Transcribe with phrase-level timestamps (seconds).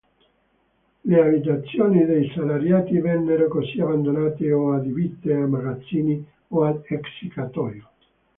[1.05, 7.87] Le abitazioni dei salariati vennero così abbandonate o adibite a magazzini o ad essiccatoio.